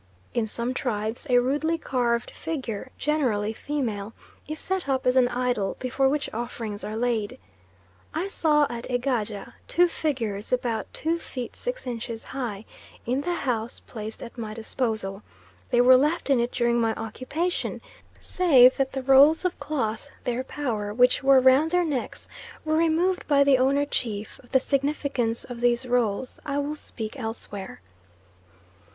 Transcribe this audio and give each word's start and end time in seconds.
In 0.33 0.47
some 0.47 0.73
tribes 0.73 1.27
a 1.29 1.37
rudely 1.37 1.77
carved 1.77 2.31
figure, 2.31 2.91
generally 2.97 3.53
female, 3.53 4.13
is 4.47 4.57
set 4.57 4.89
up 4.89 5.05
as 5.05 5.15
an 5.15 5.27
idol 5.27 5.75
before 5.79 6.09
which 6.09 6.27
offerings 6.33 6.83
are 6.83 6.95
laid. 6.97 7.37
I 8.11 8.27
saw 8.27 8.65
at 8.67 8.89
Egaja 8.89 9.53
two 9.67 9.87
figures 9.87 10.51
about 10.51 10.91
2 10.95 11.19
feet 11.19 11.55
6 11.55 11.85
inches 11.85 12.23
high, 12.23 12.65
in 13.05 13.21
the 13.21 13.35
house 13.35 13.79
placed 13.79 14.23
at 14.23 14.39
my 14.39 14.55
disposal. 14.55 15.21
They 15.69 15.81
were 15.81 15.97
left 15.97 16.31
in 16.31 16.39
it 16.39 16.51
during 16.51 16.81
my 16.81 16.95
occupation, 16.95 17.79
save 18.19 18.77
that 18.77 18.93
the 18.93 19.03
rolls 19.03 19.45
of 19.45 19.59
cloth 19.59 20.09
(their 20.23 20.43
power) 20.43 20.91
which 20.95 21.21
were 21.21 21.39
round 21.39 21.69
their 21.69 21.85
necks, 21.85 22.27
were 22.65 22.75
removed 22.75 23.27
by 23.27 23.43
the 23.43 23.59
owner 23.59 23.85
chief; 23.85 24.39
of 24.43 24.51
the 24.51 24.59
significance 24.59 25.43
of 25.43 25.61
these 25.61 25.85
rolls 25.85 26.39
I 26.43 26.57
will 26.57 26.75
speak 26.75 27.19
elsewhere. 27.19 27.81